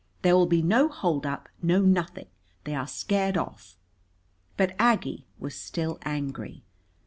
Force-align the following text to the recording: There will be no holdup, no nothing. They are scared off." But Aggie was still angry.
There 0.23 0.35
will 0.35 0.47
be 0.47 0.63
no 0.63 0.89
holdup, 0.89 1.47
no 1.61 1.83
nothing. 1.83 2.25
They 2.63 2.73
are 2.73 2.87
scared 2.87 3.37
off." 3.37 3.77
But 4.57 4.73
Aggie 4.79 5.27
was 5.37 5.53
still 5.53 5.99
angry. 6.01 6.63